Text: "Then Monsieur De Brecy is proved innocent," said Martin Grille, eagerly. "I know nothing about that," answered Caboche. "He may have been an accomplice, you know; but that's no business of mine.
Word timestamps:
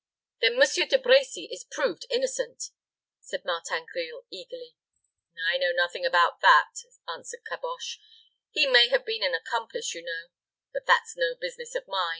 "Then 0.39 0.57
Monsieur 0.57 0.87
De 0.87 0.97
Brecy 0.97 1.47
is 1.51 1.63
proved 1.63 2.07
innocent," 2.09 2.71
said 3.19 3.45
Martin 3.45 3.85
Grille, 3.85 4.25
eagerly. 4.31 4.73
"I 5.47 5.59
know 5.59 5.71
nothing 5.75 6.07
about 6.07 6.39
that," 6.41 6.71
answered 7.07 7.41
Caboche. 7.47 7.99
"He 8.49 8.65
may 8.65 8.87
have 8.87 9.05
been 9.05 9.21
an 9.21 9.35
accomplice, 9.35 9.93
you 9.93 10.01
know; 10.01 10.29
but 10.73 10.87
that's 10.87 11.15
no 11.15 11.35
business 11.35 11.75
of 11.75 11.87
mine. 11.87 12.09